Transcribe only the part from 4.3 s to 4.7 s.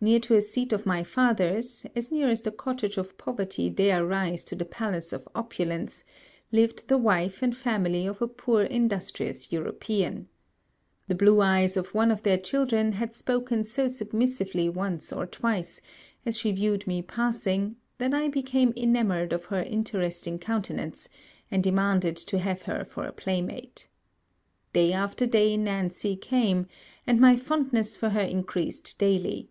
to the